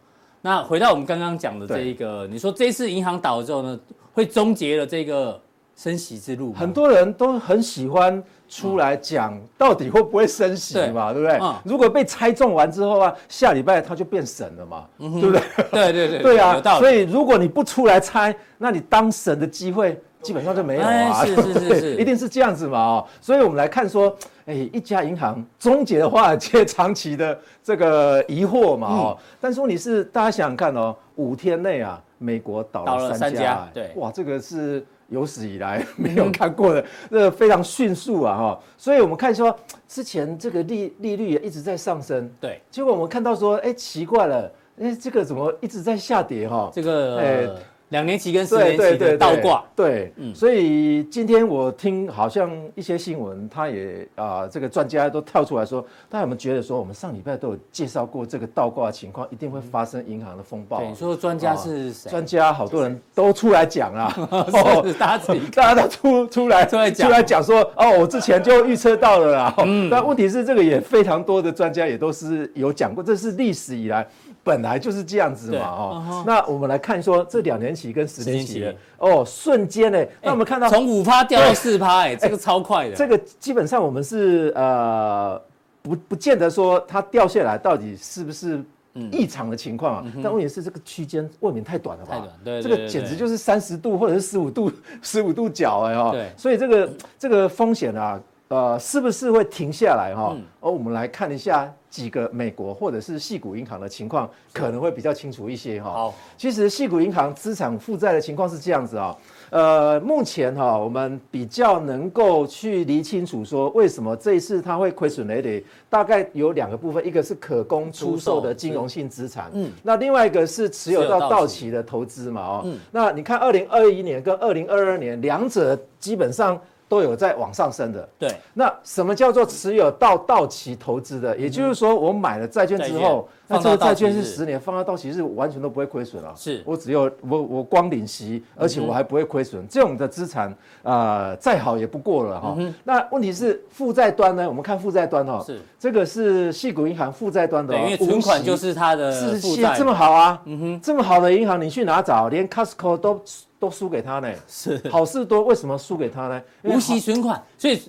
[0.43, 3.81] 那回到我们刚刚讲的这一个，你说这次银行倒了之后呢，
[4.13, 5.41] 会终结了这个。
[5.77, 11.41] 升息之路，很多人都很喜欢出来讲到底会不会升息嘛，对不对？
[11.65, 15.41] 如果被猜中完之后啊，下礼拜他就变神了嘛，对不对？
[15.73, 16.63] 对对对，对啊。
[16.79, 21.25] 所以如果你不出来猜，那你当神的机会基本上就没有啊。
[21.25, 23.07] 是是是 是，一定是这样子嘛哦。
[23.21, 29.19] 所以我们来看说，哎，一家银行终结的话，这长期的这个疑惑嘛哦。
[29.41, 34.87] 但是问题是，大家想想看哦，五天内啊，美国倒了三家，对，哇，这个是。
[35.09, 46.71] 有史以来没有看过的，那个非常迅速啊哈，所以我们看说之前这个利利率也一直在上升，对，结果我们看到说，哎，奇怪了，哎，这个怎么一直在下跌哈？
[46.73, 47.49] 这个，哎。
[47.95, 55.81] 两年期跟四年期的倒挂，对，嗯，所以今天我听好像一些新闻，他也啊，这个专家都跳出来说，
[56.11, 60.83] 大家有没有觉得说，我们上礼拜都有介绍过这个倒挂的情况，一定会发生银行的风暴？
[60.83, 62.11] 你说专家是谁？
[62.11, 64.13] 专家好多人都出来讲啊，
[64.53, 74.05] 哦，大家自己 大家都出出来出来讲出来讲说，哦，我之前就预测到了啦，嗯，但问题是这个也非常多的专家也都是有讲过，这是历史以来。
[74.45, 82.95] 本来就是这样子嘛，哦，那我们来看说这两年期跟十年期的哦，瞬间呢，那我们看到从五趴掉到四趴，哎，这个超快的。
[82.95, 85.41] 这个基本上我们是呃
[85.81, 88.63] 不不见得说它掉下来到底是不是
[89.11, 92.13] 异常的情况啊，但问题是这个区间未免太短了吧？
[92.13, 98.21] 太短，对，这个简直就是三十度或者是十五度十五度角哎哈，对，所以这个这个风险啊。
[98.55, 100.37] 呃，是不是会停下来哈？
[100.61, 105.91] 哦，我们来看一下几个美国或者是矽谷银行的情况，可能会比较清楚一些哈。
[105.91, 109.17] 好，其实矽谷银行资产负债的情况是这样子啊。
[109.51, 126.57] 呃，目前哈，我们比较能够去理清楚说，为什么这一次它会亏损累累，大概有两个部分，一个是可供出售的金融性资产，嗯，那另外一个是持有到到期的投资嘛，哦，嗯，那你看二零二一年跟二零二二年两者基本上。
[126.89, 128.35] 都有在往上升的，对。
[128.53, 131.37] 那什么叫做持有到到期投资的？
[131.37, 136.33] 也就是说，我买了债券之后，那这个债券是十年放到到期是完全都不会亏损了。
[136.37, 139.67] 是我只有我我光领息，而且我还不会亏损。
[139.69, 142.57] 这种的资产啊，再好也不过了哈。
[142.85, 144.47] 那问题是负债端呢？
[144.47, 152.29] 我们看负债端哈，是这个是矽谷银行负债端的，因为存款就是它的负债这么好啊，嗯哼，这么好的银行你去哪找？
[152.29, 153.21] 连 Costco 都。
[153.65, 154.79] 都输给他呢，是。
[154.91, 156.43] 好事多为什么输给他呢？
[156.65, 157.81] 无息存款，所以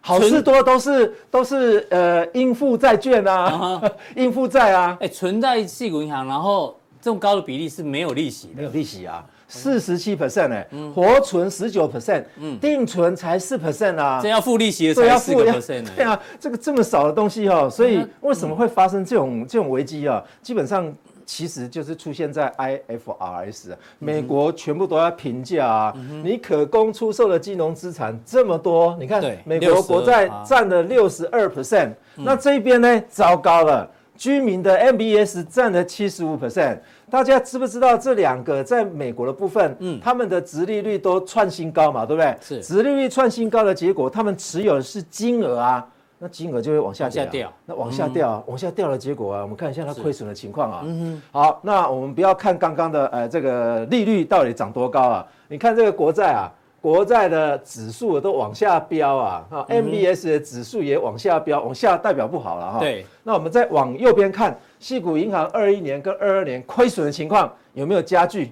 [0.00, 3.82] 好事多都是都是呃应付债券啊，
[4.16, 20.24] 应付债啊，哎，存在矽谷银行，然后这么高的比例是没有利息，没有利息啊，四十七 percent 哎，活存十九 percent，嗯，定存才四 percent 啊，这要付利息的才四个 percent，对啊，这个这么少的东西哈，所以为什么会发生这种这种危机啊？
[20.40, 20.90] 基本上。
[21.26, 25.94] 其实就是出现在 IFRS，美国全部都要评价啊。
[26.22, 36.78] 你可供出售的金融资产这么多，你看美国国债占了六十二 percent，那这边呢糟糕了，居民的 MBS 占了七十五 percent。
[37.10, 42.36] 大家知不知道这两个在美国的部分，嗯，他们的殖利率都创新高嘛，对不对？
[42.40, 45.86] 是殖利率创新高的结果，他们持有的是金额啊。
[46.24, 50.80] 那金额就会往下掉，那往下掉，往下掉的结果啊，我们看一下它亏损的情况啊。
[50.82, 55.26] 嗯好，那我们不要看刚刚的呃这个利率到底涨多高啊？
[55.48, 62.78] 你看这个国债啊，国债的指数都往下飙啊，啊，MBS 的指数也往下飙，往下代表不好了哈。
[62.78, 63.04] 对。
[63.22, 68.50] 那我们再往右边看，矽谷银行二一年跟二二年亏损的情况有没有加剧？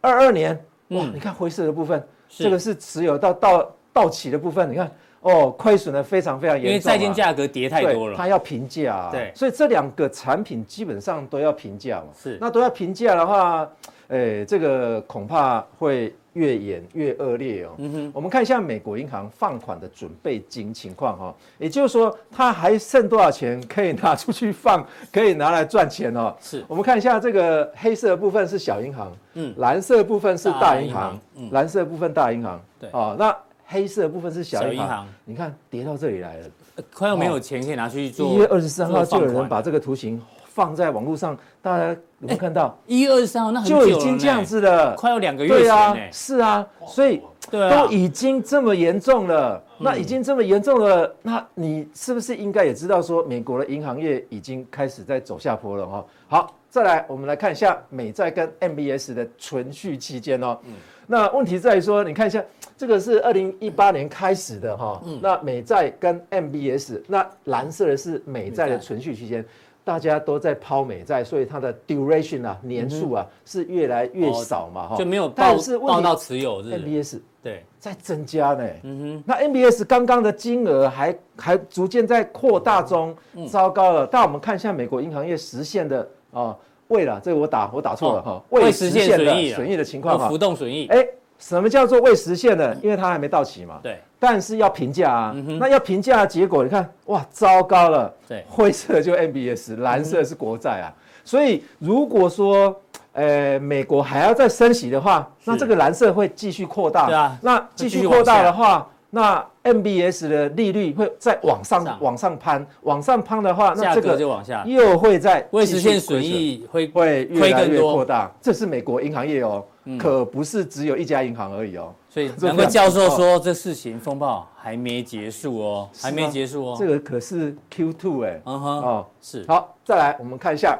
[0.00, 0.58] 二二年
[0.88, 4.90] 哇，你看灰色的部分，这个是持有到到到期的部分，你看。
[5.22, 13.68] 哦，亏损的非常非常严重，因为债券价格跌太多了，它要平价啊，对，所以这两个产品基本上都要平价嘛，是，那都要平价的话，
[14.08, 17.70] 诶，这个恐怕会越演越恶劣哦。
[17.78, 26.34] 嗯哼，我们看一下美国银行放款的准备金情况哈，也就是说，它还剩多少钱可以拿出去放， 可以拿来赚钱哦。
[26.40, 33.32] 是，我们看一下这个黑色的部分是小银行，嗯，蓝色的部分是大银行，嗯，蓝色的部分大银行，对，哦，那。
[33.72, 36.46] 黑色的部分是小银行，你看跌到这里来了，
[36.92, 38.28] 快要没有钱可以拿去做。
[38.28, 42.78] 一月二十三号就有人把这个图形放在网络上，大家有没有看到？
[42.86, 56.04] 一月二十三号那就已经这样子了，快要两个月对啊，是啊，所以都已经这么严重了，那已经这么严重了，那你是不是应该也知道说，美国的银行业已经开始在走下坡了哈？
[56.28, 60.58] 好，再来我们来看一下美债跟 MBS 的存续期间哦。
[61.06, 62.42] 那问题在于说，你看一下，
[62.76, 69.44] 这个是二零一八年开始的哈，嗯、那美债跟 MBS，那蓝色的是美债的存续期间，
[69.84, 77.64] 大家都在抛美债，所以它的 duration 啊年数啊、嗯、是越来越少嘛哈，就没有报但是报到持有是是？MBS 对。
[77.78, 83.12] 在增加呢，嗯哼，那 MBS 刚刚的金额还还逐渐在扩大中，
[83.50, 86.56] 糟糕了，但我们看一下美国银行业实现的啊。
[86.92, 90.86] 未了，这个我打我打错了哈，未实现的损益的情况哈，浮动损益。
[90.88, 91.04] 哎，
[91.38, 92.76] 什么叫做未实现的？
[92.82, 93.80] 因为它还没到期嘛。
[93.82, 93.98] 对。
[94.20, 98.14] 但是要评价啊，那要评价的结果，你看，哇，糟糕了。
[98.28, 98.44] 对。
[98.48, 100.94] 灰色就 MBS，蓝色是国债啊。
[101.24, 102.80] 所以如果说，
[103.14, 107.06] 呃，美国还要再升息的话，那这个蓝色会继续扩大。
[107.06, 107.36] 对啊。
[107.42, 108.86] 那继续扩大的话。
[109.14, 118.32] 那 MBS 的利率会再往上往上攀，往上攀的话，那这个就往下，又会在未实现损益会会越来越扩大。
[118.40, 119.62] 这是美国银行业哦，
[119.98, 121.94] 可不是只有一家银行而已哦。
[122.08, 126.76] 所以难怪教授说这事情风暴还没结束哦，还没结束哦。
[126.78, 129.44] 这个可是 Q2 哎，嗯哼，哦是。
[129.46, 130.78] 好，再来我们看一下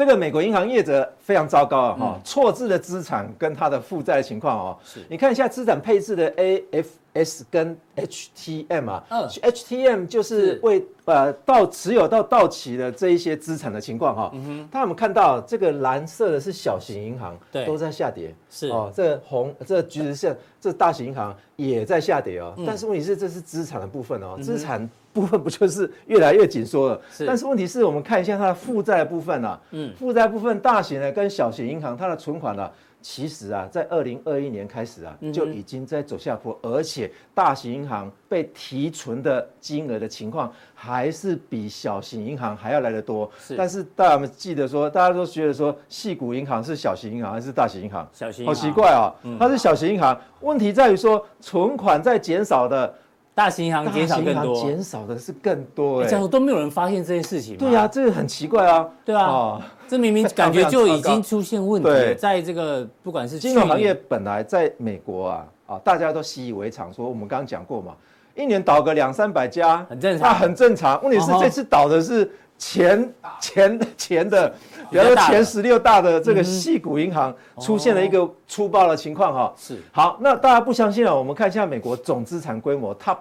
[0.00, 5.00] 这个美国银行业者非常糟糕啊哈，错置的资产跟它的负债情况哦，是。
[5.10, 6.86] 你看一下资产配置的 AF。
[7.12, 18.68] S 跟 HTM 啊，嗯，HTM 就是为是呃到持有到到期的这一些资产的情况哈，嗯哼，他们看到这个蓝色的是小型银行，对，都在下跌，是。
[18.68, 27.00] 哦，这个红这个橘色这大型银行也在下跌哦，嗯、但是问题是这是资产的部分哦，资产部分不就是越来越紧缩了？
[27.10, 32.72] 是，但是问题是我们看一下它的负债部分啊，嗯，负债部分大型的跟小型银行它的存款呢、啊。
[33.02, 43.30] 其实啊，在二零二一年开始啊，就已经在走下坡，而且大型银行被提存的金额的情况，还是比小型银行还要来得多。
[43.38, 48.06] 是，但是大家们记得说，大家都觉得说，细股银行是小型银行还是大型银行？
[48.12, 49.08] 小型，好奇怪啊，
[49.38, 50.20] 它是小型银行。
[50.42, 52.94] 问题在于说，存款在减少的。
[53.40, 57.56] 大型银行减少更多，减少的是更多哎，这样都没有人发现这件事情。
[57.56, 58.86] 对呀，这个很奇怪啊。
[59.02, 61.88] 对啊，这明明感觉就已经出现问题。
[61.88, 67.94] 对，在这个不管是金融行业本来在美国啊啊，大家都习以为常，说我们刚刚讲过嘛，
[68.34, 71.02] 一年倒个两三百家，很正常，那很正常。
[71.02, 73.10] 问题是这次倒的是前
[73.40, 74.50] 前前的，
[74.90, 79.54] 比如说前十六大的这个细股银行出现了一个粗暴的情况哈。
[79.56, 79.78] 是。
[79.92, 83.18] 好，那大家不相信啊，我们看一下美国总资产规模，它。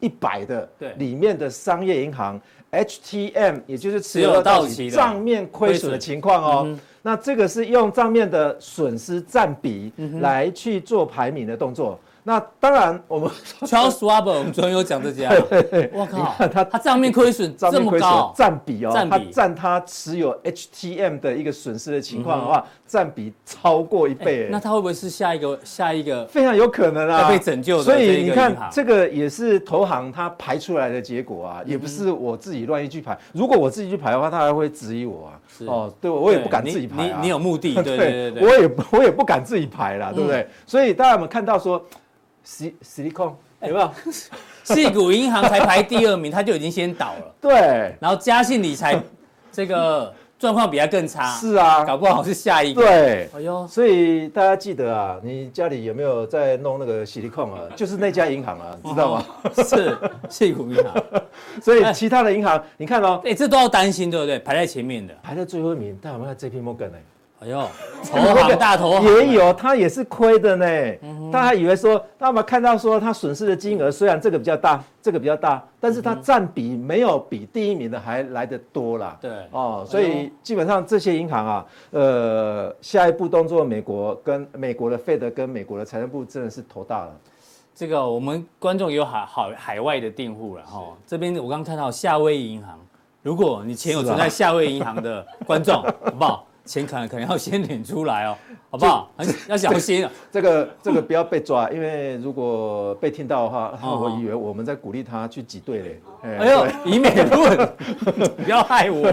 [0.00, 2.40] 一百的里面的商业银行
[2.72, 6.78] ，HTM 也就是持有到期账面亏损的情况哦。
[7.02, 11.98] 那这个是用账面的损失占比来去做排名的动作。
[12.22, 13.30] 那当然，我们
[13.64, 15.30] Charles Schwab 我们昨天有讲这家，
[15.92, 24.48] 我靠，他他账面亏损这么高，占比哦，他占他持有 HTM 的一个损失的情况的话，占比超过一倍。
[24.50, 27.84] 那他会不会是下一个下一个非常有可能啊，被拯救的？
[27.84, 33.18] 所以你看，这个也是投行他排出来的结果啊，也不是我自己乱一去排。
[33.32, 35.40] 如果我自己去排的话，他还会质疑我啊。
[35.66, 37.06] 哦，对，我也不敢自己排。
[37.06, 40.46] 你你有目的，对 对对，我也我也不敢自己排啦，对不对？
[40.66, 41.82] 所以大家有没有看到说？
[42.44, 43.90] 矽矽利康有没有？
[44.64, 47.34] 矽谷银行才排第二名，他就已经先倒了。
[47.40, 49.00] 对，然后嘉信理财
[49.50, 51.32] 这个 状况比他更差。
[51.34, 52.82] 是啊，搞不好是下一个。
[52.82, 57.60] 对，哎呦，所以大家记得啊，你家里有没有在弄那个洗利康啊？
[57.76, 59.24] 就是那家银行啊，知道吗？
[59.56, 61.04] 是矽谷银行。
[61.60, 64.38] 所以其他的银行，你看哦，哎，这都要担心，对不对？
[64.38, 66.98] 排在前面的，排在最后一名，大家有没有看 JP Morgan 呢？
[67.40, 67.66] 哎呦，
[68.04, 70.66] 投行大投行也有，他也是亏的呢。
[71.32, 79.16] 大家以为说，他们看到说他损失的金额虽然这个比较大，这个比较大，但是它占比没有比第一名的还来得多啦。
[79.22, 87.12] 对，哦，所以基本上这些银行啊，呃，下一步动作，美国跟美国的 Fed 跟美国的财政部真的是头大了。
[87.74, 92.78] 这个我们观众有海海海外的订户了哈，这边我刚看到夏威夷银行，
[93.22, 96.44] 如果你钱有存在夏威夷银行的观众， 好不好？
[96.64, 98.36] 钱可能可能要先领出来哦，
[98.70, 99.10] 好不好？
[99.16, 100.12] 很要小心啊！
[100.30, 106.00] 这个这个不要被抓，因为如果被听到的话， 我以为我们在鼓励他去挤兑嘞。
[106.22, 107.72] 哎呦，以美论，
[108.36, 109.12] 不要害我。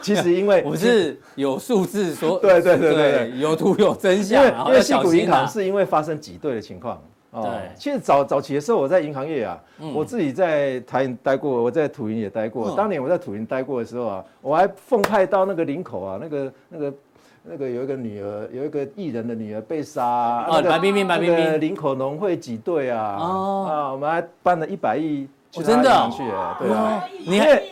[0.00, 4.44] 其实因为我是有数字说，对对对对，有图有真相。
[4.66, 7.02] 因为矽谷银行是因为发生挤兑的情况。
[7.32, 9.58] 哦，其实早早期的时候，我在银行业啊，
[9.94, 12.76] 我自己在台银待过，我在土银也待过。
[12.76, 16.94] 当年我在土银待过的时候啊，我还奉派到那个林口啊，那个那个
[17.42, 26.22] 那个有一个女儿，有一个艺人的女儿被杀啊，白冰冰，白冰冰，林口农会挤兑啊，啊，我们还办了一百亿去真的去，
[26.58, 27.62] 对啊，你还。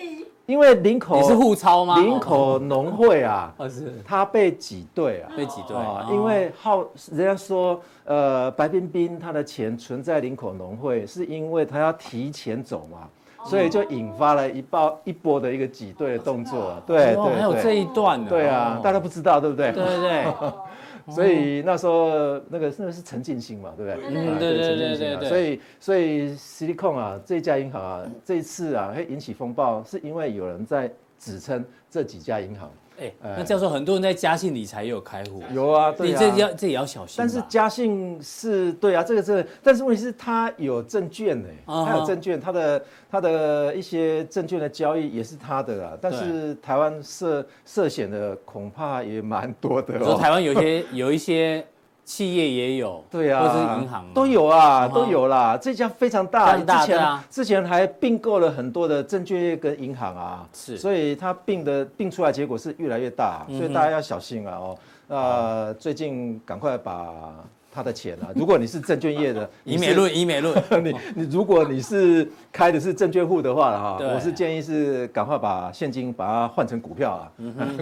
[0.51, 2.01] 因为林口你是互抄吗？
[2.01, 6.09] 林口农会啊，是他被挤兑啊，被挤兑啊。
[6.11, 13.09] 因为好，人家说，呃，白冰冰他的钱存在林口农会，是因为他要提前走嘛，
[13.45, 16.75] 所以就引发了一波一波的一个挤兑的动作。
[16.85, 18.27] 对对，还有这一段呢。
[18.29, 19.71] 对啊，大家不知道对不对？
[19.71, 20.27] 对对对。
[21.11, 22.09] 所以那时候
[22.49, 24.09] 那个那个是陈进兴嘛，对不对？
[24.09, 25.29] 嗯，对对对对对。
[25.29, 32.71] 所以所以 c 控啊，这家银行啊，这一次啊会引起风暴，是因为有人在指称这几家银行。
[33.01, 37.17] 哎，那教授，很多人在嘉信理财也有开户，有啊，对啊，这要这也要小心。
[37.19, 45.99] 但是嘉信是对啊，这个这个，但是问题是他有证券呢，他有证券，他的他的一些证券的交易也是他的啊。
[46.01, 49.99] 但是台湾涉涉险的恐怕也蛮多的。
[49.99, 51.65] 说台湾有些 有一些。
[52.11, 55.57] 企业也有，对啊，或者是银行都有啊，都有啦。
[55.57, 64.77] 这家非常大，之前之前还并购了很多的证券业跟银行啊，是，所以它并的并出来结果是越来越大，所以大家要小心啊哦。
[65.07, 67.33] 那，最近赶快把
[67.73, 77.31] 他的钱啊， 如果你是证券业的， 以美论，以美论， 你你如果你是开的是证券户的话哈，我是建议是赶快把现金把它换成股票啊，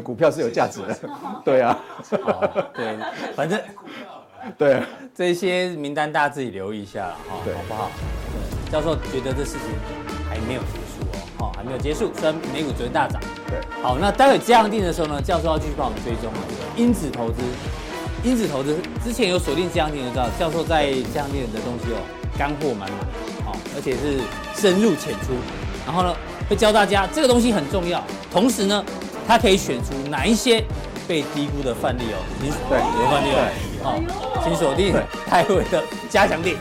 [0.03, 0.99] 股票是有价值的，
[1.45, 1.78] 对啊，
[2.74, 2.97] 对，
[3.34, 3.59] 反正。
[4.57, 4.80] 对，
[5.14, 7.91] 这些名单大家自己留意一下了哈，好不好？
[8.32, 9.61] 对，教授觉得这事情
[10.30, 12.12] 还没有结束哦，哈，还没有结束。
[12.14, 16.39] 虽然美股昨天大涨，对，好，那待会加强錠的时候呢，教授要继续帮我们追踪啊，
[16.76, 17.43] 因子投资，
[18.25, 22.03] 因子投资之前有锁定加强錠的，知道教授在加强錠的东西哦，
[22.37, 22.99] 干货满满，
[23.45, 24.19] 好，而且是
[24.61, 25.35] 深入浅出，
[25.87, 26.14] 然后呢，
[26.49, 28.03] 会教大家这个东西很重要，
[28.33, 28.85] 同时呢，
[29.27, 30.64] 它可以选出哪一些
[31.07, 34.03] 被低估的范例哦，请对有范例哦，
[34.35, 34.95] 好，请锁定
[35.27, 36.57] 泰伟的加强錠。